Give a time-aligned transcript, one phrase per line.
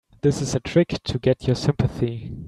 [0.21, 2.31] This is a trick to get your sympathy.